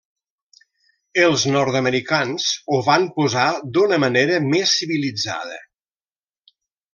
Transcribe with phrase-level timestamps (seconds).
[1.25, 3.45] Els nord-americans ho van posar
[3.77, 5.61] d'una manera més civilitzada.